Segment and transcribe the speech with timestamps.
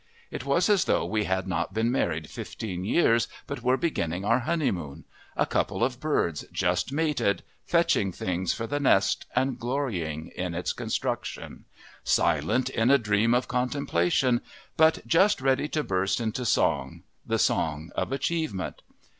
[0.31, 4.39] It was as though we had not been married fifteen years, but were beginning our
[4.39, 5.05] honeymoon
[5.37, 10.73] a couple of birds just mated, fetching things for the nest and glorying in its
[10.73, 11.65] construction
[12.03, 14.41] silent in a dream of contemplation,
[14.75, 18.81] but just ready to burst into song, the song of achievement.